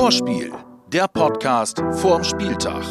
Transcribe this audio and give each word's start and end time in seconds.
Vorspiel, 0.00 0.50
der 0.90 1.06
Podcast 1.08 1.82
vorm 2.00 2.24
Spieltag. 2.24 2.82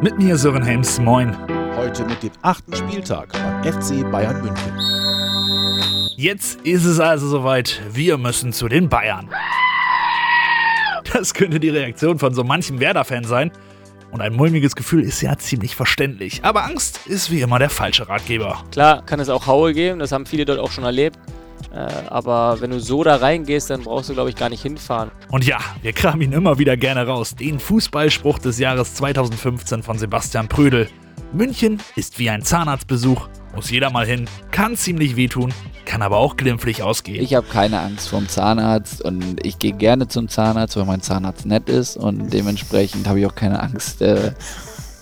Mit 0.00 0.16
mir 0.16 0.36
Sören 0.36 0.62
Helms, 0.62 1.00
moin. 1.00 1.36
Heute 1.76 2.04
mit 2.04 2.22
dem 2.22 2.30
achten 2.42 2.72
Spieltag 2.76 3.32
beim 3.32 3.64
FC 3.64 4.08
Bayern 4.08 4.40
München. 4.42 4.72
Jetzt 6.16 6.60
ist 6.60 6.84
es 6.84 7.00
also 7.00 7.26
soweit. 7.26 7.82
Wir 7.90 8.16
müssen 8.16 8.52
zu 8.52 8.68
den 8.68 8.88
Bayern. 8.88 9.28
Das 11.12 11.34
könnte 11.34 11.58
die 11.58 11.70
Reaktion 11.70 12.20
von 12.20 12.32
so 12.32 12.44
manchem 12.44 12.78
Werder-Fan 12.78 13.24
sein. 13.24 13.50
Und 14.12 14.20
ein 14.20 14.32
mulmiges 14.32 14.76
Gefühl 14.76 15.02
ist 15.02 15.20
ja 15.20 15.36
ziemlich 15.36 15.74
verständlich. 15.74 16.44
Aber 16.44 16.64
Angst 16.64 17.08
ist 17.08 17.32
wie 17.32 17.40
immer 17.40 17.58
der 17.58 17.70
falsche 17.70 18.08
Ratgeber. 18.08 18.62
Klar 18.70 19.04
kann 19.04 19.18
es 19.18 19.28
auch 19.28 19.48
Haue 19.48 19.74
geben, 19.74 19.98
das 19.98 20.12
haben 20.12 20.26
viele 20.26 20.44
dort 20.44 20.60
auch 20.60 20.70
schon 20.70 20.84
erlebt. 20.84 21.18
Äh, 21.72 22.08
aber 22.08 22.60
wenn 22.60 22.70
du 22.70 22.80
so 22.80 23.04
da 23.04 23.16
reingehst, 23.16 23.70
dann 23.70 23.82
brauchst 23.82 24.10
du, 24.10 24.14
glaube 24.14 24.30
ich, 24.30 24.36
gar 24.36 24.48
nicht 24.48 24.62
hinfahren. 24.62 25.10
Und 25.30 25.44
ja, 25.46 25.58
wir 25.82 25.92
kramen 25.92 26.22
ihn 26.22 26.32
immer 26.32 26.58
wieder 26.58 26.76
gerne 26.76 27.06
raus. 27.06 27.34
Den 27.34 27.58
Fußballspruch 27.58 28.38
des 28.38 28.58
Jahres 28.58 28.94
2015 28.94 29.82
von 29.82 29.98
Sebastian 29.98 30.48
Prödel. 30.48 30.88
München 31.32 31.80
ist 31.96 32.18
wie 32.18 32.28
ein 32.28 32.42
Zahnarztbesuch. 32.42 33.28
Muss 33.54 33.70
jeder 33.70 33.90
mal 33.90 34.06
hin, 34.06 34.28
kann 34.50 34.76
ziemlich 34.76 35.16
wehtun, 35.16 35.52
kann 35.84 36.00
aber 36.02 36.16
auch 36.16 36.36
glimpflich 36.36 36.82
ausgehen. 36.82 37.22
Ich 37.22 37.34
habe 37.34 37.46
keine 37.46 37.80
Angst 37.80 38.08
vorm 38.08 38.28
Zahnarzt 38.28 39.02
und 39.02 39.44
ich 39.44 39.58
gehe 39.58 39.72
gerne 39.72 40.08
zum 40.08 40.28
Zahnarzt, 40.28 40.76
weil 40.76 40.86
mein 40.86 41.02
Zahnarzt 41.02 41.44
nett 41.44 41.68
ist 41.68 41.96
und 41.96 42.32
dementsprechend 42.32 43.06
habe 43.08 43.20
ich 43.20 43.26
auch 43.26 43.34
keine 43.34 43.62
Angst 43.62 44.00
äh, 44.00 44.32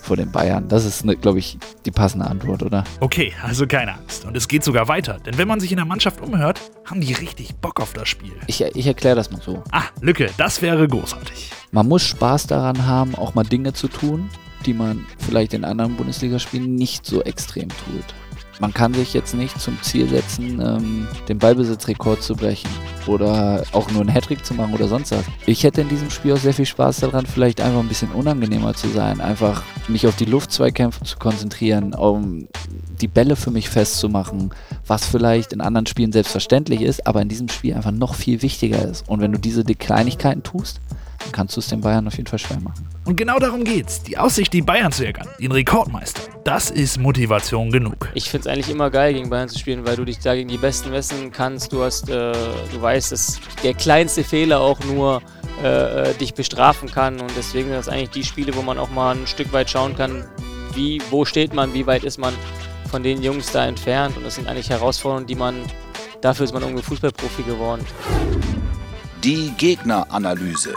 vor 0.01 0.17
den 0.17 0.31
Bayern. 0.31 0.69
Das 0.69 0.85
ist, 0.85 1.05
glaube 1.21 1.39
ich, 1.39 1.59
die 1.85 1.91
passende 1.91 2.27
Antwort, 2.27 2.63
oder? 2.63 2.85
Okay, 3.01 3.33
also 3.43 3.67
keine 3.67 3.95
Angst. 3.95 4.25
Und 4.25 4.37
es 4.37 4.49
geht 4.49 4.65
sogar 4.65 4.89
weiter, 4.89 5.19
denn 5.25 5.39
wenn 5.39 5.49
man 5.49 5.61
sich 5.61 5.71
in 5.71 5.77
der 5.77 5.87
Mannschaft 5.87 6.21
umhört, 6.21 6.61
haben 6.85 7.01
die 7.01 7.13
richtig 7.13 7.55
Bock 7.57 7.81
auf 7.81 7.93
das 7.93 8.09
Spiel. 8.09 8.33
Ich, 8.47 8.63
ich 8.63 8.87
erkläre 8.87 9.17
das 9.17 9.31
mal 9.31 9.41
so. 9.41 9.63
Ah, 9.71 9.85
Lücke, 10.01 10.31
das 10.37 10.63
wäre 10.63 10.87
großartig. 10.89 11.51
Man 11.73 11.89
muss 11.89 12.03
Spaß 12.03 12.47
daran 12.47 12.87
haben, 12.87 13.15
auch 13.15 13.35
mal 13.35 13.45
Dinge 13.45 13.73
zu 13.73 13.89
tun, 13.89 14.31
die 14.67 14.75
man 14.75 15.07
vielleicht 15.19 15.55
in 15.55 15.65
anderen 15.65 15.97
Bundesligaspielen 15.97 16.75
nicht 16.75 17.07
so 17.07 17.23
extrem 17.23 17.69
tut. 17.69 18.05
Man 18.61 18.75
kann 18.75 18.93
sich 18.93 19.15
jetzt 19.15 19.35
nicht 19.35 19.59
zum 19.59 19.83
Ziel 19.83 20.07
setzen, 20.07 20.61
ähm, 20.61 21.09
den 21.29 21.39
Ballbesitzrekord 21.39 22.23
zu 22.23 22.37
brechen 22.37 22.69
oder 23.07 23.65
auch 23.73 23.91
nur 23.91 24.03
einen 24.03 24.11
Hattrick 24.11 24.45
zu 24.45 24.53
machen 24.53 24.75
oder 24.75 24.87
sonst 24.87 25.13
was. 25.13 25.25
Ich 25.47 25.65
hätte 25.65 25.81
in 25.81 25.89
diesem 25.89 26.11
Spiel 26.11 26.35
auch 26.35 26.39
sehr 26.39 26.53
viel 26.53 26.67
Spaß 26.67 27.01
daran, 27.01 27.25
vielleicht 27.25 27.63
einfach 27.63 27.81
ein 27.81 27.89
bisschen 27.89 28.11
unangenehmer 28.11 28.75
zu 28.75 28.89
sein, 28.89 29.23
einfach 29.23 29.63
mich 29.89 30.07
auf 30.07 30.17
die 30.17 30.27
Luftzweikämpfe 30.27 31.05
zu 31.05 31.17
konzentrieren, 31.17 31.95
um 31.95 32.49
die 33.01 33.09
Bälle 33.09 33.35
für 33.35 33.51
mich 33.51 33.71
festzumachen, 33.71 34.51
was 34.87 35.07
vielleicht 35.07 35.55
in 35.55 35.63
anderen 35.63 35.87
Spielen 35.87 36.13
selbstverständlich 36.13 36.83
ist, 36.83 37.07
aber 37.07 37.23
in 37.23 37.31
diesem 37.31 37.49
Spiel 37.49 37.75
einfach 37.75 37.93
noch 37.93 38.15
viel 38.15 38.43
wichtiger 38.43 38.85
ist. 38.85 39.09
Und 39.09 39.21
wenn 39.21 39.33
du 39.33 39.39
diese 39.39 39.65
Kleinigkeiten 39.65 40.43
tust, 40.43 40.81
kannst 41.33 41.57
du 41.57 41.61
es 41.61 41.69
den 41.69 41.81
Bayern 41.81 42.07
auf 42.07 42.17
jeden 42.17 42.29
Fall 42.29 42.39
schwer 42.39 42.61
machen. 42.61 42.89
Und 43.05 43.17
genau 43.17 43.39
darum 43.39 43.65
geht's. 43.65 44.03
Die 44.03 44.19
Aussicht, 44.19 44.53
die 44.53 44.63
Bayern 44.63 44.93
zu 44.93 45.05
ärgern, 45.05 45.29
den 45.41 45.53
Rekordmeister, 45.53 46.23
das 46.45 46.71
ist 46.71 46.99
Motivation 46.99 47.71
genug. 47.71 48.09
Ich 48.15 48.31
finde 48.31 48.49
es 48.49 48.53
eigentlich 48.53 48.71
immer 48.71 48.91
geil, 48.91 49.15
gegen 49.15 49.31
Bayern 49.31 49.49
zu 49.49 49.59
spielen, 49.59 49.87
weil 49.87 49.97
du 49.97 50.05
dich 50.05 50.19
da 50.19 50.35
gegen 50.35 50.49
die 50.49 50.59
Besten 50.59 50.91
messen 50.91 51.33
kannst. 51.33 51.73
Du 51.73 51.83
hast, 51.83 52.09
äh, 52.09 52.33
du 52.33 52.81
weißt, 52.81 53.13
dass 53.13 53.41
der 53.63 53.75
kleinste 53.75 54.25
Fehler 54.25 54.61
auch 54.61 54.79
nur 54.85 55.23
äh, 55.63 56.15
dich 56.15 56.35
bestrafen 56.35 56.91
kann. 56.91 57.21
Und 57.21 57.31
deswegen 57.37 57.69
sind 57.69 57.77
das 57.77 57.89
eigentlich 57.89 58.11
die 58.11 58.25
Spiele, 58.25 58.55
wo 58.55 58.63
man 58.63 58.79
auch 58.79 58.91
mal 58.91 59.17
ein 59.17 59.27
Stück 59.27 59.53
weit 59.53 59.71
schauen 59.71 59.97
kann, 59.97 60.25
wie, 60.75 61.01
wo 61.11 61.25
steht 61.25 61.55
man, 61.55 61.75
wie 61.75 61.87
weit 61.87 62.05
ist 62.05 62.19
man 62.19 62.35
von 62.91 63.03
den 63.03 63.23
Jungs 63.23 63.53
da 63.53 63.67
entfernt. 63.67 64.17
Und 64.17 64.25
das 64.25 64.37
sind 64.37 64.49
eigentlich 64.49 64.71
Herausforderungen, 64.71 65.27
die 65.27 65.35
man, 65.35 65.57
dafür 66.21 66.45
ist 66.45 66.53
man 66.53 66.63
irgendwie 66.63 66.83
Fußballprofi 66.83 67.43
geworden. 67.43 67.85
Die 69.23 69.53
Gegneranalyse. 69.59 70.75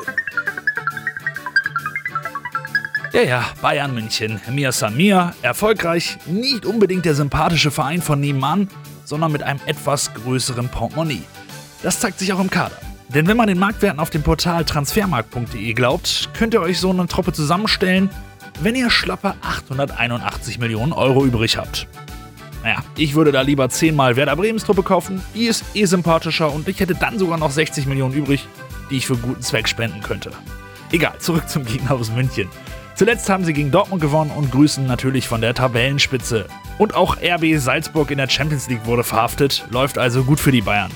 Ja, 3.14 3.22
ja, 3.22 3.45
Bayern 3.61 3.94
München. 3.94 4.41
Mir 4.50 4.72
Samir, 4.72 5.35
erfolgreich, 5.44 6.18
nicht 6.25 6.66
unbedingt 6.66 7.06
der 7.06 7.13
sympathische 7.13 7.69
Verein 7.69 8.01
von 8.01 8.19
nebenan, 8.19 8.68
sondern 9.06 9.31
mit 9.31 9.44
einem 9.44 9.59
etwas 9.68 10.16
größeren 10.16 10.68
Portemonnaie. 10.68 11.22
Das 11.84 12.00
zeigt 12.00 12.18
sich 12.18 12.34
auch 12.34 12.40
im 12.40 12.50
Kader. 12.50 12.75
Denn 13.09 13.28
wenn 13.28 13.38
man 13.38 13.46
den 13.46 13.59
Marktwerten 13.59 14.00
auf 14.00 14.09
dem 14.09 14.24
Portal 14.24 14.66
transfermarkt.de 14.66 15.74
glaubt, 15.74 16.31
könnt 16.34 16.56
ihr 16.56 16.62
euch 16.62 16.79
so 16.79 16.90
eine 16.90 17.06
Truppe 17.06 17.34
zusammenstellen, 17.34 18.09
wenn 18.62 18.74
ihr 18.74 18.90
schlappe 18.90 19.35
881 19.44 20.57
Millionen 20.57 20.91
Euro 20.91 21.24
übrig 21.24 21.57
habt. 21.57 21.88
Naja, 22.63 22.78
ich 22.97 23.13
würde 23.13 23.31
da 23.31 23.41
lieber 23.41 23.69
10 23.69 23.95
mal 23.95 24.16
Werder 24.16 24.35
Bremens 24.35 24.63
Truppe 24.63 24.81
kaufen, 24.81 25.22
die 25.35 25.45
ist 25.45 25.63
eh 25.75 25.85
sympathischer 25.85 26.51
und 26.51 26.68
ich 26.68 26.80
hätte 26.80 26.95
dann 26.95 27.19
sogar 27.19 27.38
noch 27.38 27.51
60 27.51 27.85
Millionen 27.85 28.16
übrig, 28.16 28.47
die 28.90 28.97
ich 28.97 29.06
für 29.06 29.18
guten 29.18 29.44
Zweck 29.44 29.68
spenden 29.68 30.01
könnte. 30.01 30.31
Egal, 30.91 31.13
zurück 31.19 31.47
zum 31.47 31.63
Gegner 31.63 31.91
aus 31.91 32.09
München. 32.09 32.50
Zuletzt 32.96 33.28
haben 33.30 33.44
sie 33.44 33.54
gegen 33.54 33.72
Dortmund 33.72 34.02
gewonnen 34.02 34.31
und 34.31 34.52
grüßen 34.52 34.86
natürlich 34.86 35.28
von 35.28 35.42
der 35.42 35.56
Tabellenspitze. 35.56 36.46
Und 36.78 36.94
auch 36.94 37.18
RB 37.18 37.58
Salzburg 37.58 38.12
in 38.12 38.20
der 38.20 38.30
Champions 38.30 38.68
League 38.70 38.86
wurde 38.86 39.04
verhaftet, 39.04 39.66
läuft 39.72 39.98
also 39.98 40.24
gut 40.24 40.40
für 40.40 40.52
die 40.52 40.62
Bayern. 40.62 40.92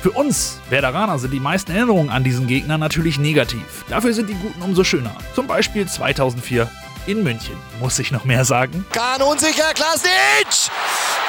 Für 0.00 0.12
uns 0.12 0.60
Werderaner 0.68 1.18
sind 1.18 1.32
die 1.32 1.40
meisten 1.40 1.72
Erinnerungen 1.72 2.10
an 2.10 2.22
diesen 2.24 2.46
Gegner 2.46 2.78
natürlich 2.78 3.18
negativ. 3.18 3.84
Dafür 3.88 4.12
sind 4.12 4.28
die 4.28 4.34
guten 4.34 4.62
umso 4.62 4.84
schöner. 4.84 5.16
Zum 5.34 5.46
Beispiel 5.46 5.88
2004 5.88 6.68
in 7.06 7.22
München. 7.22 7.56
Muss 7.80 7.98
ich 7.98 8.12
noch 8.12 8.24
mehr 8.24 8.44
sagen? 8.44 8.86
Kahn 8.92 9.22
unsicher, 9.22 9.72
Klasnic! 9.74 10.70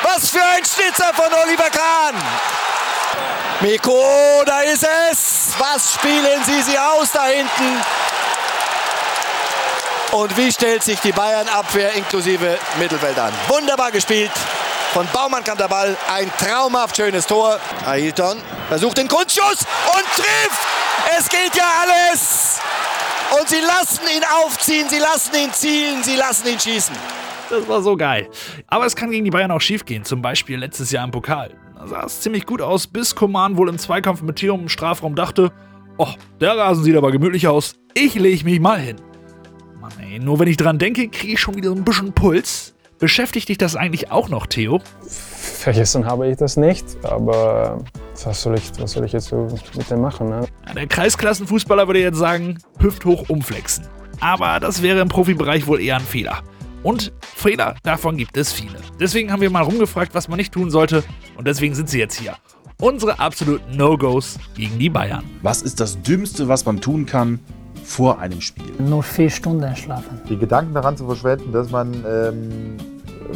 Was 0.04 0.30
für 0.30 0.44
ein 0.44 0.64
Schnitzer 0.64 1.14
von 1.14 1.32
Oliver 1.46 1.70
Kahn! 1.72 2.16
Miko, 3.62 4.04
da 4.46 4.60
ist 4.62 4.86
es! 5.12 5.54
Was 5.58 5.94
spielen 5.96 6.44
Sie 6.46 6.62
sie 6.62 6.78
aus 6.78 7.12
da 7.12 7.26
hinten? 7.28 7.82
Und 10.16 10.38
wie 10.38 10.50
stellt 10.50 10.82
sich 10.82 10.98
die 11.02 11.12
Bayern-Abwehr 11.12 11.94
inklusive 11.94 12.58
Mittelfeld 12.80 13.20
an? 13.20 13.34
Wunderbar 13.50 13.92
gespielt. 13.92 14.32
Von 14.94 15.06
Baumann 15.12 15.44
kam 15.44 15.58
der 15.58 15.68
Ball. 15.68 15.98
Ein 16.10 16.32
traumhaft 16.40 16.96
schönes 16.96 17.28
Tor. 17.28 17.60
Ailton 17.86 18.38
versucht 18.70 18.98
den 18.98 19.10
Kunstschuss 19.10 19.66
und 19.94 20.06
trifft. 20.16 20.62
Es 21.20 21.28
geht 21.28 21.54
ja 21.54 21.66
alles. 21.82 22.62
Und 23.38 23.50
sie 23.50 23.60
lassen 23.60 24.04
ihn 24.16 24.24
aufziehen, 24.42 24.88
sie 24.88 25.00
lassen 25.00 25.36
ihn 25.36 25.52
zielen, 25.52 26.02
sie 26.02 26.16
lassen 26.16 26.48
ihn 26.48 26.62
schießen. 26.62 26.96
Das 27.50 27.68
war 27.68 27.82
so 27.82 27.98
geil. 27.98 28.30
Aber 28.68 28.86
es 28.86 28.96
kann 28.96 29.12
gegen 29.12 29.26
die 29.26 29.32
Bayern 29.32 29.52
auch 29.52 29.60
schiefgehen. 29.60 30.06
Zum 30.06 30.22
Beispiel 30.22 30.58
letztes 30.58 30.92
Jahr 30.92 31.04
im 31.04 31.12
Pokal. 31.12 31.58
Da 31.78 31.88
sah 31.88 32.06
es 32.06 32.22
ziemlich 32.22 32.46
gut 32.46 32.62
aus, 32.62 32.88
bis 32.88 33.16
Koman 33.16 33.58
wohl 33.58 33.68
im 33.68 33.78
Zweikampf 33.78 34.22
mit 34.22 34.38
Theum 34.38 34.62
im 34.62 34.70
Strafraum 34.70 35.14
dachte, 35.14 35.52
oh, 35.98 36.14
der 36.40 36.58
Rasen 36.58 36.86
sieht 36.86 36.96
aber 36.96 37.12
gemütlich 37.12 37.50
aus. 37.50 37.74
Ich 37.94 38.16
lege 38.16 38.46
mich 38.46 38.62
mal 38.62 38.80
hin. 38.80 39.05
Mann, 39.86 39.94
ey, 40.00 40.18
nur 40.18 40.40
wenn 40.40 40.48
ich 40.48 40.58
dran 40.58 40.80
denke, 40.80 41.08
kriege 41.10 41.34
ich 41.34 41.40
schon 41.40 41.54
wieder 41.56 41.70
so 41.70 41.76
ein 41.76 41.84
bisschen 41.84 42.12
Puls. 42.12 42.74
Beschäftigt 42.98 43.50
dich 43.50 43.60
das 43.60 43.76
eigentlich 43.76 44.10
auch 44.10 44.30
noch, 44.30 44.48
Theo? 44.48 44.82
Vergessen 45.08 46.08
habe 46.08 46.28
ich 46.28 46.38
das 46.38 46.58
nicht, 46.58 46.86
aber 47.04 47.84
was 48.24 48.42
soll 48.42 48.56
ich, 48.56 48.72
was 48.80 48.94
soll 48.94 49.06
ich 49.06 49.12
jetzt 49.12 49.28
so 49.28 49.48
mit 49.78 49.92
dem 49.92 50.02
machen? 50.02 50.30
Ne? 50.30 50.48
Ja, 50.68 50.74
der 50.74 50.88
Kreisklassenfußballer 50.88 51.86
würde 51.86 52.00
jetzt 52.00 52.18
sagen, 52.18 52.58
hüfthoch 52.80 53.30
umflexen. 53.30 53.86
Aber 54.22 54.60
das 54.60 54.82
wäre 54.82 55.02
im 55.02 55.08
Profibereich 55.08 55.68
wohl 55.68 55.80
eher 55.80 55.98
ein 55.98 56.02
Fehler. 56.02 56.42
Und 56.82 57.12
Fehler, 57.22 57.76
davon 57.84 58.18
gibt 58.18 58.38
es 58.38 58.52
viele. 58.52 58.80
Deswegen 59.00 59.32
haben 59.32 59.42
wir 59.42 59.52
mal 59.52 59.62
rumgefragt, 59.62 60.16
was 60.16 60.28
man 60.28 60.38
nicht 60.38 60.52
tun 60.52 60.72
sollte. 60.72 61.04
Und 61.38 61.48
deswegen 61.48 61.76
sind 61.76 61.90
sie 61.90 62.00
jetzt 62.00 62.18
hier. 62.18 62.38
Unsere 62.82 63.20
absoluten 63.20 63.78
No-Gos 63.78 64.40
gegen 64.56 64.80
die 64.80 64.90
Bayern. 64.90 65.24
Was 65.44 65.62
ist 65.62 65.80
das 65.80 66.02
Dümmste, 66.02 66.48
was 66.48 66.66
man 66.66 66.82
tun 66.82 67.06
kann 67.06 67.40
vor 67.86 68.20
einem 68.20 68.42
Spiel? 68.42 68.74
Nur 68.80 69.04
vier 69.04 69.30
Stunden 69.30 69.76
schlafen. 69.76 70.20
Die 70.28 70.38
Gedanken 70.38 70.74
daran 70.74 70.98
zu 70.98 71.06
verschwenden, 71.06 71.52
dass 71.52 71.70
man 71.70 71.94
ähm, 72.08 72.78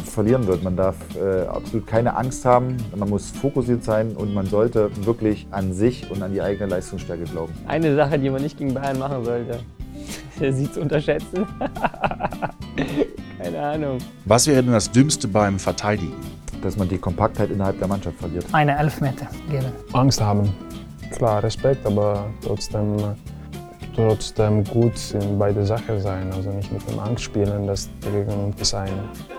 verlieren 0.04 0.46
wird. 0.46 0.62
Man 0.62 0.76
darf 0.76 0.96
äh, 1.16 1.46
absolut 1.46 1.86
keine 1.86 2.16
Angst 2.16 2.44
haben. 2.44 2.76
Man 2.94 3.08
muss 3.08 3.30
fokussiert 3.30 3.84
sein 3.84 4.16
und 4.16 4.34
man 4.34 4.46
sollte 4.46 4.90
wirklich 5.04 5.46
an 5.50 5.72
sich 5.72 6.10
und 6.10 6.22
an 6.22 6.32
die 6.32 6.42
eigene 6.42 6.68
Leistungsstärke 6.68 7.24
glauben. 7.24 7.52
Eine 7.66 7.94
Sache, 7.94 8.18
die 8.18 8.30
man 8.30 8.42
nicht 8.42 8.58
gegen 8.58 8.74
Bayern 8.74 8.98
machen 8.98 9.24
sollte, 9.24 9.60
sie 10.52 10.70
zu 10.70 10.80
unterschätzen. 10.80 11.46
Keine 13.38 13.62
Ahnung. 13.62 13.98
Was 14.26 14.46
wäre 14.46 14.62
denn 14.62 14.72
das 14.72 14.90
Dümmste 14.90 15.26
beim 15.28 15.58
Verteidigen? 15.58 16.14
Dass 16.62 16.76
man 16.76 16.88
die 16.88 16.98
Kompaktheit 16.98 17.50
innerhalb 17.50 17.78
der 17.78 17.88
Mannschaft 17.88 18.18
verliert. 18.18 18.44
Eine 18.52 18.76
Elfmeter 18.76 19.28
geben. 19.50 19.72
Angst 19.94 20.20
haben. 20.20 20.52
Klar, 21.10 21.42
Respekt, 21.42 21.86
aber 21.86 22.26
trotzdem, 22.44 22.96
trotzdem 24.08 24.64
gut 24.64 24.94
in 25.12 25.38
beide 25.38 25.64
Sachen 25.64 26.00
sein. 26.00 26.32
Also 26.32 26.50
nicht 26.50 26.72
mit 26.72 26.88
dem 26.88 26.98
Angst 26.98 27.24
spielen, 27.24 27.66
dass 27.66 27.88
der 28.04 28.12
Gegner 28.12 28.50
ist 28.60 28.74
ein 28.74 28.90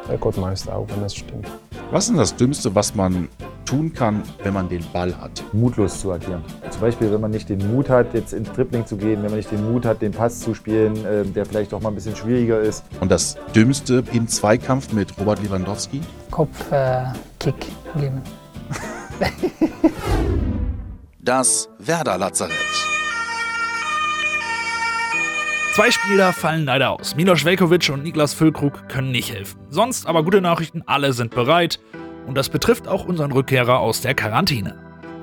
Rekordmeister, 0.09 0.75
auch 0.75 0.87
wenn 0.89 1.01
das 1.01 1.15
stimmt. 1.15 1.47
Was 1.91 2.05
ist 2.05 2.09
denn 2.09 2.17
das 2.17 2.35
Dümmste, 2.35 2.73
was 2.73 2.95
man 2.95 3.27
tun 3.65 3.91
kann, 3.93 4.23
wenn 4.43 4.53
man 4.53 4.69
den 4.69 4.83
Ball 4.93 5.15
hat? 5.17 5.43
Mutlos 5.51 5.99
zu 5.99 6.11
agieren. 6.11 6.43
Zum 6.69 6.81
Beispiel, 6.81 7.11
wenn 7.11 7.21
man 7.21 7.31
nicht 7.31 7.49
den 7.49 7.73
Mut 7.73 7.89
hat, 7.89 8.13
jetzt 8.13 8.33
ins 8.33 8.51
Dribbling 8.51 8.85
zu 8.85 8.97
gehen, 8.97 9.23
wenn 9.23 9.29
man 9.29 9.37
nicht 9.37 9.51
den 9.51 9.71
Mut 9.71 9.85
hat, 9.85 10.01
den 10.01 10.11
Pass 10.11 10.39
zu 10.39 10.53
spielen, 10.53 11.05
äh, 11.05 11.25
der 11.25 11.45
vielleicht 11.45 11.73
auch 11.73 11.81
mal 11.81 11.89
ein 11.89 11.95
bisschen 11.95 12.15
schwieriger 12.15 12.59
ist. 12.59 12.83
Und 12.99 13.11
das 13.11 13.37
Dümmste 13.55 14.03
im 14.13 14.27
Zweikampf 14.27 14.93
mit 14.93 15.17
Robert 15.19 15.41
Lewandowski? 15.43 16.01
Kopfkick 16.29 16.71
äh, 16.71 17.13
Kick 17.39 17.55
geben. 17.95 18.21
Das 21.23 21.69
Werder 21.77 22.17
Lazarett. 22.17 22.90
Zwei 25.73 25.89
Spieler 25.89 26.33
fallen 26.33 26.65
leider 26.65 26.89
aus. 26.89 27.15
Milos 27.15 27.45
Velkovic 27.45 27.89
und 27.93 28.03
Niklas 28.03 28.33
Füllkrug 28.33 28.89
können 28.89 29.11
nicht 29.11 29.33
helfen. 29.33 29.57
Sonst 29.69 30.05
aber 30.05 30.21
gute 30.21 30.41
Nachrichten, 30.41 30.83
alle 30.85 31.13
sind 31.13 31.33
bereit. 31.33 31.79
Und 32.27 32.35
das 32.35 32.49
betrifft 32.49 32.89
auch 32.89 33.05
unseren 33.05 33.31
Rückkehrer 33.31 33.79
aus 33.79 34.01
der 34.01 34.13
Quarantäne. 34.13 34.75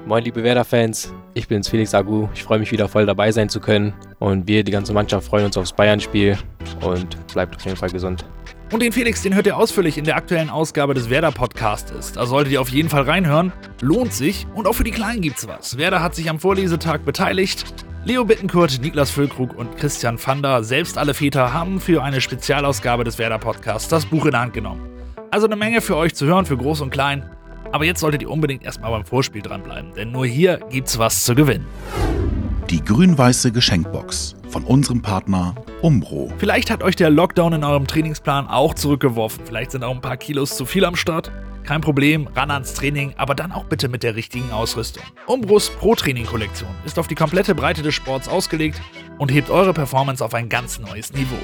Moin 0.06 0.24
liebe 0.24 0.42
Werder-Fans, 0.42 1.12
ich 1.34 1.48
bin's 1.48 1.68
Felix 1.68 1.92
Agu. 1.92 2.28
Ich 2.32 2.44
freue 2.44 2.58
mich 2.60 2.72
wieder 2.72 2.88
voll 2.88 3.04
dabei 3.04 3.30
sein 3.30 3.50
zu 3.50 3.60
können. 3.60 3.92
Und 4.20 4.48
wir, 4.48 4.64
die 4.64 4.72
ganze 4.72 4.94
Mannschaft, 4.94 5.26
freuen 5.26 5.44
uns 5.44 5.58
aufs 5.58 5.74
Bayern-Spiel. 5.74 6.38
Und 6.80 7.26
bleibt 7.34 7.54
auf 7.54 7.64
jeden 7.66 7.76
Fall 7.76 7.90
gesund. 7.90 8.24
Und 8.72 8.80
den 8.80 8.92
Felix, 8.92 9.20
den 9.20 9.34
hört 9.34 9.46
ihr 9.46 9.56
ausführlich 9.56 9.98
in 9.98 10.04
der 10.04 10.16
aktuellen 10.16 10.48
Ausgabe 10.48 10.94
des 10.94 11.10
Werder 11.10 11.30
Podcastes. 11.30 12.12
Da 12.12 12.24
solltet 12.24 12.54
ihr 12.54 12.62
auf 12.62 12.70
jeden 12.70 12.88
Fall 12.88 13.02
reinhören. 13.02 13.52
Lohnt 13.82 14.14
sich. 14.14 14.46
Und 14.54 14.66
auch 14.66 14.74
für 14.74 14.84
die 14.84 14.92
Kleinen 14.92 15.20
gibt's 15.20 15.46
was. 15.46 15.76
Werder 15.76 16.02
hat 16.02 16.14
sich 16.14 16.30
am 16.30 16.40
Vorlesetag 16.40 17.04
beteiligt. 17.04 17.66
Leo 18.04 18.24
Bittenkurt, 18.24 18.80
Niklas 18.80 19.10
Füllkrug 19.10 19.56
und 19.56 19.76
Christian 19.76 20.18
Vander, 20.18 20.62
selbst 20.62 20.96
alle 20.96 21.14
Väter, 21.14 21.52
haben 21.52 21.80
für 21.80 22.02
eine 22.02 22.20
Spezialausgabe 22.20 23.04
des 23.04 23.18
Werder 23.18 23.38
Podcasts 23.38 23.88
das 23.88 24.06
Buch 24.06 24.24
in 24.24 24.30
der 24.30 24.40
Hand 24.40 24.54
genommen. 24.54 24.88
Also 25.30 25.46
eine 25.46 25.56
Menge 25.56 25.80
für 25.80 25.96
euch 25.96 26.14
zu 26.14 26.24
hören, 26.24 26.46
für 26.46 26.56
Groß 26.56 26.80
und 26.80 26.90
Klein. 26.90 27.28
Aber 27.72 27.84
jetzt 27.84 28.00
solltet 28.00 28.22
ihr 28.22 28.30
unbedingt 28.30 28.62
erstmal 28.62 28.92
beim 28.92 29.04
Vorspiel 29.04 29.42
dranbleiben, 29.42 29.92
denn 29.94 30.12
nur 30.12 30.26
hier 30.26 30.58
gibt's 30.70 30.98
was 30.98 31.24
zu 31.24 31.34
gewinnen. 31.34 31.66
Die 32.70 32.82
grün-weiße 32.82 33.50
Geschenkbox 33.50 34.36
von 34.48 34.64
unserem 34.64 35.02
Partner 35.02 35.54
Umbro. 35.82 36.32
Vielleicht 36.38 36.70
hat 36.70 36.82
euch 36.82 36.96
der 36.96 37.10
Lockdown 37.10 37.52
in 37.54 37.64
eurem 37.64 37.86
Trainingsplan 37.86 38.46
auch 38.46 38.74
zurückgeworfen. 38.74 39.44
Vielleicht 39.44 39.72
sind 39.72 39.84
auch 39.84 39.94
ein 39.94 40.00
paar 40.00 40.16
Kilos 40.16 40.56
zu 40.56 40.64
viel 40.64 40.84
am 40.84 40.96
Start. 40.96 41.30
Kein 41.68 41.82
Problem, 41.82 42.26
ran 42.28 42.50
ans 42.50 42.72
Training, 42.72 43.12
aber 43.18 43.34
dann 43.34 43.52
auch 43.52 43.64
bitte 43.64 43.90
mit 43.90 44.02
der 44.02 44.16
richtigen 44.16 44.52
Ausrüstung. 44.52 45.02
Umbros 45.26 45.68
Pro 45.68 45.94
Training 45.94 46.24
Kollektion 46.24 46.74
ist 46.86 46.98
auf 46.98 47.08
die 47.08 47.14
komplette 47.14 47.54
Breite 47.54 47.82
des 47.82 47.94
Sports 47.94 48.26
ausgelegt 48.26 48.80
und 49.18 49.30
hebt 49.30 49.50
eure 49.50 49.74
Performance 49.74 50.24
auf 50.24 50.32
ein 50.32 50.48
ganz 50.48 50.78
neues 50.78 51.12
Niveau. 51.12 51.36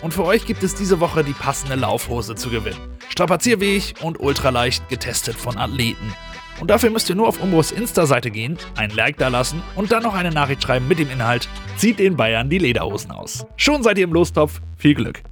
Und 0.00 0.14
für 0.14 0.22
euch 0.22 0.46
gibt 0.46 0.62
es 0.62 0.76
diese 0.76 1.00
Woche 1.00 1.24
die 1.24 1.32
passende 1.32 1.74
Laufhose 1.74 2.36
zu 2.36 2.48
gewinnen. 2.48 2.78
Strapazierfähig 3.08 3.94
und 4.00 4.20
ultraleicht 4.20 4.88
getestet 4.88 5.34
von 5.34 5.58
Athleten. 5.58 6.14
Und 6.60 6.70
dafür 6.70 6.90
müsst 6.90 7.10
ihr 7.10 7.16
nur 7.16 7.26
auf 7.26 7.42
Umbros 7.42 7.72
Insta-Seite 7.72 8.30
gehen, 8.30 8.58
ein 8.76 8.90
Like 8.90 9.16
da 9.16 9.26
lassen 9.26 9.64
und 9.74 9.90
dann 9.90 10.04
noch 10.04 10.14
eine 10.14 10.30
Nachricht 10.30 10.62
schreiben 10.62 10.86
mit 10.86 11.00
dem 11.00 11.10
Inhalt: 11.10 11.48
Zieht 11.76 11.98
den 11.98 12.16
Bayern 12.16 12.48
die 12.48 12.58
Lederhosen 12.58 13.10
aus. 13.10 13.44
Schon 13.56 13.82
seid 13.82 13.98
ihr 13.98 14.04
im 14.04 14.12
Lostopf. 14.12 14.60
Viel 14.76 14.94
Glück. 14.94 15.24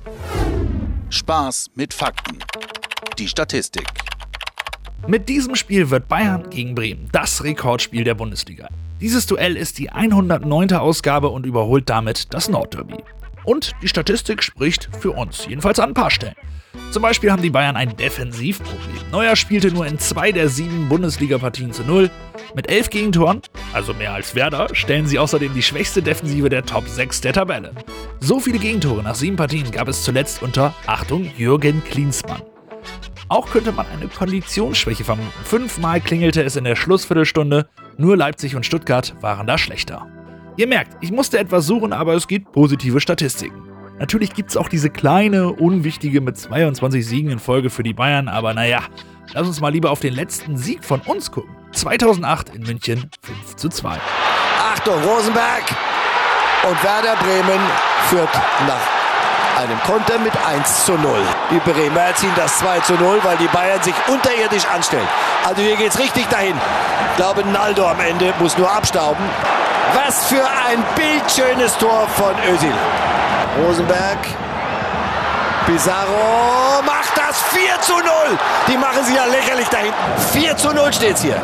Spaß 1.08 1.70
mit 1.76 1.94
Fakten. 1.94 2.40
Die 3.16 3.28
Statistik. 3.28 3.86
Mit 5.06 5.28
diesem 5.28 5.56
Spiel 5.56 5.90
wird 5.90 6.08
Bayern 6.08 6.50
gegen 6.50 6.74
Bremen 6.74 7.08
das 7.10 7.42
Rekordspiel 7.42 8.04
der 8.04 8.14
Bundesliga. 8.14 8.68
Dieses 9.00 9.26
Duell 9.26 9.56
ist 9.56 9.78
die 9.78 9.90
109. 9.90 10.74
Ausgabe 10.74 11.28
und 11.30 11.46
überholt 11.46 11.88
damit 11.88 12.34
das 12.34 12.48
Nordderby. 12.48 12.98
Und 13.44 13.72
die 13.82 13.88
Statistik 13.88 14.42
spricht 14.42 14.90
für 15.00 15.12
uns, 15.12 15.46
jedenfalls 15.46 15.80
an 15.80 15.90
ein 15.90 15.94
paar 15.94 16.10
Stellen. 16.10 16.34
Zum 16.90 17.02
Beispiel 17.02 17.32
haben 17.32 17.42
die 17.42 17.50
Bayern 17.50 17.76
ein 17.76 17.96
Defensivproblem. 17.96 19.10
Neuer 19.10 19.36
spielte 19.36 19.72
nur 19.72 19.86
in 19.86 19.98
zwei 19.98 20.32
der 20.32 20.48
sieben 20.48 20.88
Bundesliga-Partien 20.88 21.72
zu 21.72 21.82
null. 21.82 22.10
Mit 22.54 22.68
elf 22.68 22.90
Gegentoren, 22.90 23.40
also 23.72 23.94
mehr 23.94 24.12
als 24.12 24.34
Werder, 24.34 24.68
stellen 24.74 25.06
sie 25.06 25.18
außerdem 25.18 25.54
die 25.54 25.62
schwächste 25.62 26.02
Defensive 26.02 26.48
der 26.48 26.64
Top 26.64 26.86
6 26.86 27.22
der 27.22 27.32
Tabelle. 27.32 27.72
So 28.18 28.38
viele 28.38 28.58
Gegentore 28.58 29.02
nach 29.02 29.14
sieben 29.14 29.36
Partien 29.36 29.70
gab 29.70 29.88
es 29.88 30.02
zuletzt 30.02 30.42
unter, 30.42 30.74
Achtung, 30.86 31.30
Jürgen 31.36 31.82
Klinsmann. 31.84 32.42
Auch 33.30 33.48
könnte 33.48 33.70
man 33.70 33.86
eine 33.86 34.08
Konditionsschwäche 34.08 35.04
vermuten. 35.04 35.30
Fünfmal 35.44 36.00
klingelte 36.00 36.42
es 36.42 36.56
in 36.56 36.64
der 36.64 36.74
Schlussviertelstunde, 36.74 37.68
nur 37.96 38.16
Leipzig 38.16 38.56
und 38.56 38.66
Stuttgart 38.66 39.14
waren 39.20 39.46
da 39.46 39.56
schlechter. 39.56 40.08
Ihr 40.56 40.66
merkt, 40.66 40.96
ich 41.00 41.12
musste 41.12 41.38
etwas 41.38 41.64
suchen, 41.64 41.92
aber 41.92 42.14
es 42.14 42.26
gibt 42.26 42.50
positive 42.50 43.00
Statistiken. 43.00 43.62
Natürlich 44.00 44.34
gibt 44.34 44.50
es 44.50 44.56
auch 44.56 44.68
diese 44.68 44.90
kleine, 44.90 45.52
unwichtige 45.52 46.20
mit 46.20 46.38
22 46.38 47.06
Siegen 47.06 47.30
in 47.30 47.38
Folge 47.38 47.70
für 47.70 47.84
die 47.84 47.94
Bayern, 47.94 48.26
aber 48.26 48.52
naja, 48.52 48.82
lass 49.32 49.46
uns 49.46 49.60
mal 49.60 49.68
lieber 49.68 49.92
auf 49.92 50.00
den 50.00 50.14
letzten 50.14 50.56
Sieg 50.56 50.84
von 50.84 51.00
uns 51.02 51.30
gucken. 51.30 51.54
2008 51.70 52.48
in 52.48 52.62
München 52.62 53.10
5 53.22 53.54
zu 53.54 53.68
2. 53.68 53.96
Achtung, 54.58 55.00
Rosenberg 55.04 55.62
und 56.68 56.82
Werder 56.82 57.14
Bremen 57.14 57.60
führt 58.08 58.34
nach 58.66 58.99
einem 59.60 59.80
Konter 59.82 60.18
mit 60.18 60.32
1 60.46 60.86
zu 60.86 60.92
0. 60.92 61.18
Die 61.50 61.58
Bremer 61.70 62.00
erzielen 62.00 62.32
das 62.36 62.58
2 62.58 62.80
zu 62.80 62.94
0, 62.94 63.20
weil 63.22 63.36
die 63.36 63.48
Bayern 63.48 63.82
sich 63.82 63.94
unterirdisch 64.08 64.66
anstellen. 64.66 65.06
Also 65.46 65.62
hier 65.62 65.76
geht 65.76 65.92
es 65.92 65.98
richtig 65.98 66.26
dahin. 66.28 66.54
Ich 67.10 67.16
glaube, 67.16 67.44
Naldo 67.46 67.86
am 67.86 68.00
Ende 68.00 68.32
muss 68.38 68.56
nur 68.56 68.70
abstauben. 68.70 69.22
Was 69.94 70.26
für 70.26 70.42
ein 70.42 70.82
bildschönes 70.94 71.76
Tor 71.76 72.06
von 72.16 72.34
Özil. 72.48 72.72
Rosenberg. 73.58 74.18
Pizarro 75.66 76.82
macht 76.84 77.12
das 77.16 77.42
4 77.52 77.80
zu 77.82 77.92
0. 77.92 78.02
Die 78.68 78.76
machen 78.76 79.04
sich 79.04 79.14
ja 79.14 79.26
lächerlich 79.26 79.68
da 79.68 79.78
hinten. 79.78 79.94
4 80.32 80.56
zu 80.56 80.72
0 80.72 80.92
steht 80.92 81.16
es 81.16 81.22
hier. 81.22 81.40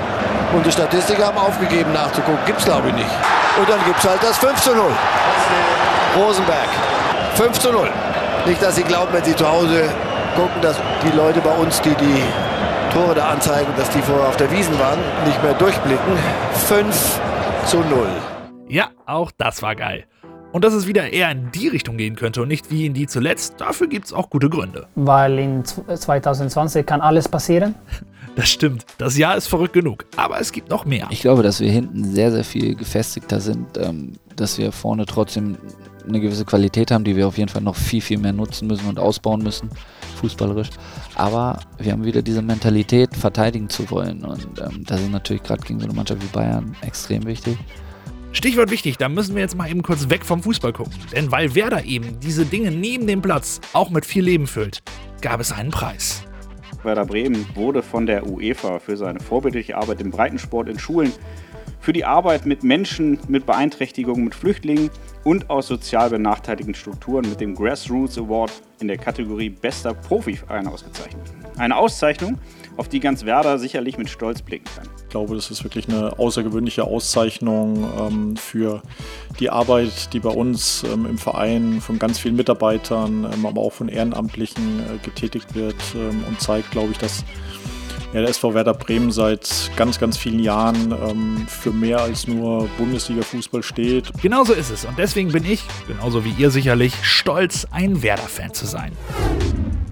Und 0.52 0.64
die 0.64 0.72
Statistiker 0.72 1.26
haben 1.26 1.38
aufgegeben 1.38 1.92
nachzugucken. 1.92 2.38
Gibt 2.46 2.60
es 2.60 2.64
glaube 2.64 2.88
ich 2.88 2.94
nicht. 2.94 3.10
Und 3.58 3.68
dann 3.68 3.84
gibt 3.84 3.98
es 3.98 4.08
halt 4.08 4.22
das 4.22 4.38
5 4.38 4.60
zu 4.62 4.74
0. 4.74 4.90
Rosenberg. 6.16 6.68
5 7.36 7.58
zu 7.58 7.70
0. 7.70 7.90
Nicht, 8.46 8.62
dass 8.62 8.76
Sie 8.76 8.84
glauben, 8.84 9.12
wenn 9.12 9.24
Sie 9.24 9.34
zu 9.34 9.48
Hause 9.48 9.88
gucken, 10.36 10.62
dass 10.62 10.80
die 11.04 11.16
Leute 11.16 11.40
bei 11.40 11.54
uns, 11.56 11.80
die 11.82 11.90
die 11.90 12.22
Tore 12.92 13.12
da 13.14 13.30
anzeigen, 13.30 13.72
dass 13.76 13.90
die 13.90 14.00
vorher 14.00 14.28
auf 14.28 14.36
der 14.36 14.48
Wiesen 14.52 14.78
waren, 14.78 15.00
nicht 15.26 15.42
mehr 15.42 15.54
durchblicken. 15.54 16.16
5 16.68 17.20
zu 17.66 17.78
0. 17.78 18.06
Ja, 18.68 18.90
auch 19.04 19.32
das 19.36 19.62
war 19.62 19.74
geil. 19.74 20.04
Und 20.52 20.64
dass 20.64 20.74
es 20.74 20.86
wieder 20.86 21.12
eher 21.12 21.30
in 21.32 21.50
die 21.50 21.66
Richtung 21.66 21.96
gehen 21.96 22.14
könnte 22.14 22.40
und 22.40 22.46
nicht 22.46 22.70
wie 22.70 22.86
in 22.86 22.94
die 22.94 23.08
zuletzt, 23.08 23.54
dafür 23.58 23.88
gibt 23.88 24.06
es 24.06 24.12
auch 24.12 24.30
gute 24.30 24.48
Gründe. 24.48 24.86
Weil 24.94 25.38
in 25.40 25.64
2020 25.64 26.86
kann 26.86 27.00
alles 27.00 27.28
passieren. 27.28 27.74
Das 28.36 28.50
stimmt, 28.50 28.84
das 28.98 29.16
Jahr 29.16 29.34
ist 29.34 29.46
verrückt 29.46 29.72
genug, 29.72 30.04
aber 30.16 30.38
es 30.38 30.52
gibt 30.52 30.68
noch 30.68 30.84
mehr. 30.84 31.06
Ich 31.08 31.22
glaube, 31.22 31.42
dass 31.42 31.58
wir 31.58 31.70
hinten 31.70 32.04
sehr, 32.04 32.30
sehr 32.30 32.44
viel 32.44 32.74
gefestigter 32.74 33.40
sind, 33.40 33.78
ähm, 33.78 34.12
dass 34.36 34.58
wir 34.58 34.72
vorne 34.72 35.06
trotzdem 35.06 35.56
eine 36.06 36.20
gewisse 36.20 36.44
Qualität 36.44 36.90
haben, 36.90 37.04
die 37.04 37.16
wir 37.16 37.26
auf 37.26 37.38
jeden 37.38 37.48
Fall 37.48 37.62
noch 37.62 37.76
viel, 37.76 38.00
viel 38.00 38.18
mehr 38.18 38.32
nutzen 38.32 38.66
müssen 38.66 38.88
und 38.88 38.98
ausbauen 38.98 39.42
müssen, 39.42 39.70
fußballerisch. 40.20 40.70
Aber 41.14 41.60
wir 41.78 41.92
haben 41.92 42.04
wieder 42.04 42.22
diese 42.22 42.42
Mentalität, 42.42 43.14
verteidigen 43.16 43.68
zu 43.68 43.90
wollen. 43.90 44.24
Und 44.24 44.46
ähm, 44.60 44.84
das 44.86 45.00
ist 45.00 45.10
natürlich 45.10 45.42
gerade 45.42 45.62
gegen 45.62 45.80
so 45.80 45.86
eine 45.86 45.94
Mannschaft 45.94 46.22
wie 46.22 46.28
Bayern 46.28 46.76
extrem 46.82 47.26
wichtig. 47.26 47.56
Stichwort 48.32 48.70
wichtig, 48.70 48.98
da 48.98 49.08
müssen 49.08 49.34
wir 49.34 49.42
jetzt 49.42 49.56
mal 49.56 49.70
eben 49.70 49.82
kurz 49.82 50.10
weg 50.10 50.24
vom 50.24 50.42
Fußball 50.42 50.72
gucken. 50.72 50.92
Denn 51.14 51.32
weil 51.32 51.54
Werder 51.54 51.84
eben 51.84 52.20
diese 52.20 52.44
Dinge 52.44 52.70
neben 52.70 53.06
dem 53.06 53.22
Platz 53.22 53.60
auch 53.72 53.88
mit 53.88 54.04
viel 54.04 54.24
Leben 54.24 54.46
füllt, 54.46 54.82
gab 55.22 55.40
es 55.40 55.52
einen 55.52 55.70
Preis. 55.70 56.22
Werder 56.82 57.06
Bremen 57.06 57.46
wurde 57.54 57.82
von 57.82 58.04
der 58.04 58.26
UEFA 58.26 58.78
für 58.78 58.96
seine 58.96 59.20
vorbildliche 59.20 59.76
Arbeit 59.76 60.00
im 60.00 60.10
Breitensport 60.10 60.68
in 60.68 60.78
Schulen, 60.78 61.12
für 61.86 61.92
die 61.92 62.04
Arbeit 62.04 62.46
mit 62.46 62.64
Menschen 62.64 63.16
mit 63.28 63.46
Beeinträchtigungen, 63.46 64.24
mit 64.24 64.34
Flüchtlingen 64.34 64.90
und 65.22 65.48
aus 65.50 65.68
sozial 65.68 66.10
benachteiligten 66.10 66.74
Strukturen 66.74 67.30
mit 67.30 67.40
dem 67.40 67.54
Grassroots 67.54 68.18
Award 68.18 68.50
in 68.80 68.88
der 68.88 68.98
Kategorie 68.98 69.50
Bester 69.50 69.94
Profiverein 69.94 70.66
ausgezeichnet. 70.66 71.22
Eine 71.56 71.76
Auszeichnung, 71.76 72.40
auf 72.76 72.88
die 72.88 72.98
ganz 72.98 73.24
Werder 73.24 73.60
sicherlich 73.60 73.98
mit 73.98 74.10
Stolz 74.10 74.42
blicken 74.42 74.64
kann. 74.74 74.88
Ich 75.00 75.10
glaube, 75.10 75.36
das 75.36 75.52
ist 75.52 75.62
wirklich 75.62 75.88
eine 75.88 76.18
außergewöhnliche 76.18 76.82
Auszeichnung 76.82 77.88
ähm, 78.00 78.36
für 78.36 78.82
die 79.38 79.50
Arbeit, 79.50 80.12
die 80.12 80.18
bei 80.18 80.30
uns 80.30 80.82
ähm, 80.92 81.06
im 81.06 81.18
Verein 81.18 81.80
von 81.80 82.00
ganz 82.00 82.18
vielen 82.18 82.34
Mitarbeitern, 82.34 83.32
ähm, 83.32 83.46
aber 83.46 83.60
auch 83.60 83.72
von 83.72 83.88
Ehrenamtlichen 83.88 84.80
äh, 84.80 84.98
getätigt 85.04 85.54
wird 85.54 85.76
ähm, 85.94 86.24
und 86.26 86.40
zeigt, 86.40 86.72
glaube 86.72 86.90
ich, 86.90 86.98
dass 86.98 87.24
ja, 88.12 88.20
der 88.20 88.28
SV 88.30 88.54
Werder 88.54 88.74
Bremen 88.74 89.10
seit 89.10 89.70
ganz, 89.76 89.98
ganz 89.98 90.16
vielen 90.16 90.40
Jahren 90.40 90.92
ähm, 90.92 91.46
für 91.48 91.70
mehr 91.70 92.00
als 92.00 92.26
nur 92.26 92.68
Bundesliga-Fußball 92.78 93.62
steht. 93.62 94.12
Genauso 94.22 94.52
ist 94.52 94.70
es 94.70 94.84
und 94.84 94.96
deswegen 94.98 95.32
bin 95.32 95.44
ich, 95.44 95.64
genauso 95.86 96.24
wie 96.24 96.30
ihr 96.38 96.50
sicherlich, 96.50 96.94
stolz, 97.02 97.66
ein 97.70 98.02
Werder-Fan 98.02 98.54
zu 98.54 98.66
sein. 98.66 98.92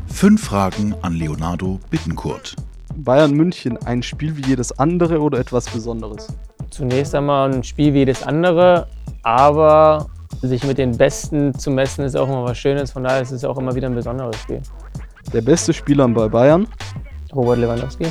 Fünf 0.06 0.44
Fragen 0.44 0.94
an 1.02 1.14
Leonardo 1.14 1.80
Bittenkurt. 1.90 2.54
Bayern 2.96 3.32
München 3.32 3.76
ein 3.78 4.02
Spiel 4.02 4.36
wie 4.36 4.46
jedes 4.46 4.78
andere 4.78 5.20
oder 5.20 5.38
etwas 5.38 5.68
Besonderes? 5.68 6.28
Zunächst 6.70 7.14
einmal 7.14 7.52
ein 7.52 7.64
Spiel 7.64 7.92
wie 7.94 7.98
jedes 7.98 8.22
andere, 8.22 8.86
aber 9.22 10.06
sich 10.40 10.62
mit 10.64 10.78
den 10.78 10.96
Besten 10.96 11.52
zu 11.58 11.70
messen 11.70 12.04
ist 12.04 12.16
auch 12.16 12.28
immer 12.28 12.44
was 12.44 12.58
Schönes, 12.58 12.92
von 12.92 13.04
daher 13.04 13.22
ist 13.22 13.32
es 13.32 13.44
auch 13.44 13.58
immer 13.58 13.74
wieder 13.74 13.88
ein 13.88 13.94
besonderes 13.94 14.36
Spiel. 14.36 14.60
Der 15.32 15.40
beste 15.40 15.72
Spieler 15.72 16.06
bei 16.08 16.28
Bayern? 16.28 16.68
Robert 17.34 17.58
Lewandowski. 17.58 18.06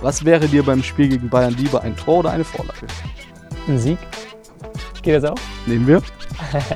Was 0.00 0.24
wäre 0.24 0.46
dir 0.46 0.62
beim 0.62 0.82
Spiel 0.82 1.08
gegen 1.08 1.28
Bayern 1.28 1.54
lieber, 1.54 1.82
ein 1.82 1.96
Tor 1.96 2.18
oder 2.18 2.30
eine 2.30 2.44
Vorlage? 2.44 2.86
Ein 3.66 3.78
Sieg. 3.78 3.98
Geht 5.02 5.22
das 5.22 5.30
auch? 5.30 5.38
Nehmen 5.66 5.86
wir. 5.86 6.02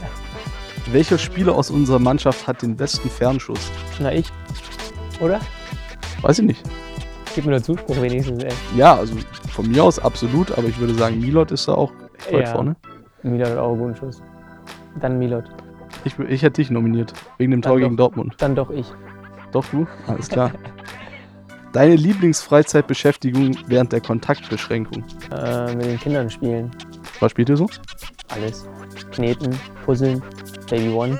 Welcher 0.93 1.19
Spieler 1.19 1.55
aus 1.55 1.71
unserer 1.71 1.99
Mannschaft 1.99 2.47
hat 2.47 2.63
den 2.63 2.77
besten 2.77 3.09
Fernschuss? 3.09 3.71
Na, 4.01 4.13
ich. 4.13 4.27
Oder? 5.21 5.41
Weiß 6.23 6.41
ich 6.41 6.47
nicht. 6.47 6.63
Gib 7.35 7.45
mir 7.45 7.53
nur 7.53 7.63
Zuspruch 7.63 8.01
wenigstens, 8.03 8.43
ey. 8.43 8.53
Ja, 8.77 8.97
also 8.97 9.15
von 9.51 9.71
mir 9.71 9.85
aus 9.85 9.99
absolut, 9.99 10.57
aber 10.59 10.69
ich 10.69 10.79
würde 10.79 10.95
sagen, 10.95 11.19
Milot 11.21 11.51
ist 11.51 11.69
da 11.69 11.75
auch 11.75 11.93
weit 12.31 12.47
ja. 12.47 12.53
vorne. 12.53 12.77
Milot 13.23 13.49
hat 13.49 13.59
auch 13.59 13.73
einen 13.73 13.79
guten 13.79 13.97
Schuss. 13.97 14.23
Dann 15.01 15.19
Milot. 15.19 15.45
Ich, 16.05 16.19
ich 16.19 16.43
hätte 16.43 16.61
dich 16.61 16.71
nominiert. 16.71 17.13
Wegen 17.39 17.53
dem 17.53 17.63
Tor 17.63 17.73
Dann 17.73 17.83
gegen 17.83 17.97
doch. 17.97 18.09
Dortmund. 18.09 18.35
Dann 18.39 18.55
doch 18.55 18.71
ich. 18.71 18.87
Doch 19.53 19.65
du? 19.67 19.87
Alles 20.07 20.29
klar. 20.29 20.51
Deine 21.73 21.97
Lieblingsfreizeitbeschäftigung 21.97 23.57
während 23.67 23.93
der 23.93 24.03
Kontaktbeschränkung? 24.03 25.05
Äh, 25.35 25.75
mit 25.75 25.87
den 25.87 25.99
Kindern 25.99 26.29
spielen. 26.29 26.71
Was 27.21 27.31
spielt 27.31 27.49
ihr 27.49 27.57
so? 27.57 27.67
Alles. 28.29 28.67
Kneten, 29.13 29.59
Puzzeln, 29.87 30.23
Baby 30.69 30.91
One. 30.91 31.19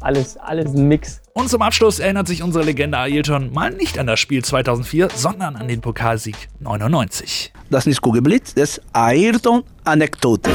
Alles, 0.00 0.36
alles 0.38 0.74
ein 0.74 0.88
Mix. 0.88 1.22
Und 1.34 1.48
zum 1.48 1.62
Abschluss 1.62 2.00
erinnert 2.00 2.26
sich 2.26 2.42
unsere 2.42 2.64
Legende 2.64 2.98
Ailton 2.98 3.52
mal 3.52 3.70
nicht 3.70 3.98
an 3.98 4.08
das 4.08 4.18
Spiel 4.18 4.44
2004, 4.44 5.08
sondern 5.14 5.54
an 5.54 5.68
den 5.68 5.80
Pokalsieg 5.80 6.48
99. 6.58 7.52
Das 7.70 7.82
ist 7.82 7.86
nicht 7.86 8.00
Kugelblitz, 8.02 8.54
das 8.54 8.78
ist 8.78 8.82
Ayrton-Anekdote. 8.92 10.50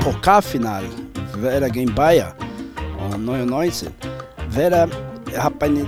Pokalfinale 0.00 0.86
wäre 1.38 1.68
gegen 1.70 1.92
Bayern 1.92 2.32
und 3.12 3.24
99. 3.24 3.88
Wäre, 4.50 4.88
ich 5.28 5.36
habe 5.36 5.64
eine 5.64 5.86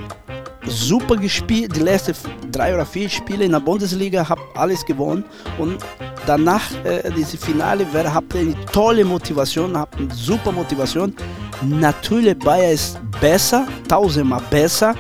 super 0.69 1.17
gespielt, 1.17 1.75
die 1.77 1.81
letzten 1.81 2.15
drei 2.51 2.75
oder 2.75 2.87
vier 2.87 3.09
Spiele 3.09 3.45
in 3.45 3.53
der 3.53 3.61
Bundesliga, 3.61 4.29
habe 4.29 4.43
alles 4.55 4.85
gewonnen 4.85 5.25
und 5.59 5.79
danach 6.27 6.63
äh, 6.85 7.11
diese 7.17 7.37
Finale 7.37 7.87
wäre, 7.93 8.13
habt 8.13 8.35
eine 8.37 8.55
tolle 8.73 9.05
Motivation, 9.05 9.77
habt 9.77 9.97
eine 9.97 10.13
super 10.15 10.53
Motivation. 10.53 11.15
Natürlich 11.63 12.39
Bayern 12.39 12.73
ist 12.73 12.99
besser, 13.21 13.67
tausendmal 13.89 14.43
besser, 14.51 14.95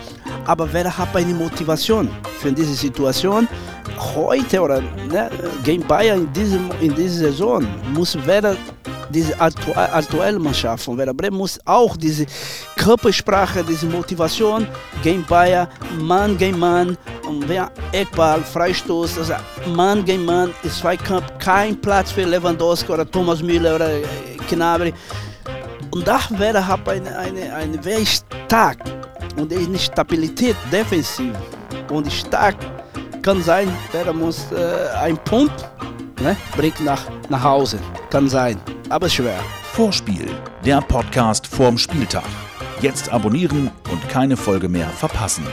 aber 0.46 0.72
wer 0.72 0.96
hat 0.96 1.14
eine 1.14 1.34
Motivation 1.34 2.08
für 2.40 2.52
diese 2.52 2.74
Situation? 2.74 3.46
Heute 4.14 4.60
oder 4.60 4.80
ne, 4.80 5.30
gegen 5.64 5.86
Bayern 5.86 6.20
in, 6.20 6.32
diesem, 6.32 6.70
in 6.80 6.94
dieser 6.94 7.30
Saison 7.30 7.66
muss 7.94 8.16
Werder 8.26 8.56
diese 9.10 9.40
aktu 9.40 9.72
aktuelle 9.74 10.38
Mannschaft 10.38 10.84
von 10.84 10.98
Werder 10.98 11.14
Bremen 11.14 11.38
muss 11.38 11.58
auch 11.64 11.96
diese 11.96 12.26
Körpersprache, 12.88 13.62
diese 13.62 13.84
Motivation 13.84 14.66
gegen 15.02 15.22
Bayern, 15.26 15.68
Mann 16.00 16.38
gegen 16.38 16.58
Mann, 16.58 16.96
und 17.28 17.46
wer 17.46 17.70
Eckball, 17.92 18.42
Freistoß, 18.42 19.18
also 19.18 19.34
Mann 19.74 20.02
gegen 20.06 20.24
Mann, 20.24 20.54
Zweikampf, 20.66 21.26
kein 21.38 21.78
Platz 21.78 22.12
für 22.12 22.22
Lewandowski 22.22 22.90
oder 22.90 23.04
Thomas 23.10 23.42
Müller 23.42 23.74
oder 23.74 23.90
äh, 23.90 24.04
Gnabry. 24.48 24.94
Und 25.90 26.08
da 26.08 26.18
wäre 26.30 26.66
hat 26.66 26.88
eine, 26.88 27.14
eine, 27.14 27.54
eine 27.54 27.84
wäre 27.84 28.06
stark 28.06 28.78
und 29.36 29.52
eine 29.52 29.78
Stabilität 29.78 30.56
defensiv 30.72 31.34
und 31.90 32.10
stark 32.10 32.56
kann 33.20 33.42
sein, 33.42 33.70
wer 33.92 34.10
muss 34.14 34.50
äh, 34.50 34.96
ein 34.96 35.18
Punkt 35.24 35.62
ne, 36.22 36.34
bringt 36.56 36.80
nach, 36.80 37.02
nach 37.28 37.44
Hause. 37.44 37.78
Kann 38.08 38.30
sein, 38.30 38.58
aber 38.88 39.10
schwer. 39.10 39.40
Vorspiel, 39.74 40.30
der 40.64 40.80
Podcast 40.80 41.46
vorm 41.46 41.76
Spieltag. 41.76 42.47
Jetzt 42.80 43.10
abonnieren 43.10 43.70
und 43.90 44.08
keine 44.08 44.36
Folge 44.36 44.68
mehr 44.68 44.88
verpassen. 44.88 45.44